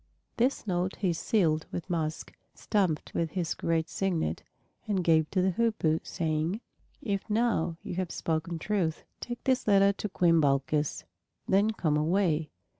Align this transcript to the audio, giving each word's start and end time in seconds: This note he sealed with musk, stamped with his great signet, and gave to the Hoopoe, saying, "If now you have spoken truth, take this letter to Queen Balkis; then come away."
This 0.37 0.65
note 0.65 0.95
he 0.95 1.13
sealed 1.13 1.67
with 1.71 1.87
musk, 1.87 2.33
stamped 2.55 3.13
with 3.13 3.33
his 3.33 3.53
great 3.53 3.87
signet, 3.87 4.41
and 4.87 5.03
gave 5.03 5.29
to 5.29 5.43
the 5.43 5.51
Hoopoe, 5.51 5.99
saying, 6.01 6.59
"If 7.03 7.29
now 7.29 7.77
you 7.83 7.93
have 7.97 8.09
spoken 8.09 8.57
truth, 8.57 9.03
take 9.19 9.43
this 9.43 9.67
letter 9.67 9.93
to 9.93 10.09
Queen 10.09 10.41
Balkis; 10.41 11.03
then 11.47 11.69
come 11.69 11.97
away." 11.97 12.49